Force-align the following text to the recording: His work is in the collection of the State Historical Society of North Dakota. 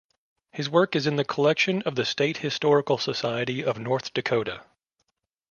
His 0.51 0.67
work 0.67 0.95
is 0.95 1.05
in 1.05 1.17
the 1.17 1.23
collection 1.23 1.83
of 1.83 1.93
the 1.93 2.05
State 2.05 2.37
Historical 2.37 2.97
Society 2.97 3.63
of 3.63 3.77
North 3.77 4.11
Dakota. 4.15 4.63